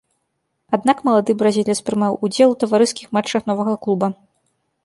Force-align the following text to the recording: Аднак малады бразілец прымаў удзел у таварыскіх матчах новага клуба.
Аднак 0.77 1.03
малады 1.09 1.31
бразілец 1.43 1.77
прымаў 1.89 2.17
удзел 2.29 2.49
у 2.57 2.57
таварыскіх 2.65 3.07
матчах 3.19 3.41
новага 3.51 3.73
клуба. 3.85 4.07